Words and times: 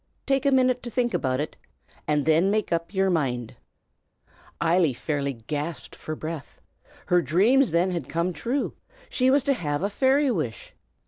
Take 0.25 0.47
a 0.47 0.51
minute 0.51 0.81
to 0.81 0.89
think 0.89 1.13
about 1.13 1.39
it, 1.39 1.55
and 2.07 2.25
then 2.25 2.49
make 2.49 2.73
up 2.73 2.91
yer 2.91 3.11
mind." 3.11 3.55
Eily 4.59 4.93
fairly 4.95 5.33
gasped 5.33 5.95
for 5.95 6.15
breath. 6.15 6.59
Her 7.05 7.21
dreams 7.21 7.67
had 7.69 7.91
then 7.91 8.01
come 8.05 8.33
true; 8.33 8.73
she 9.11 9.29
was 9.29 9.43
to 9.43 9.53
have 9.53 9.83
a 9.83 9.91
fairy 9.91 10.31
wish! 10.31 10.73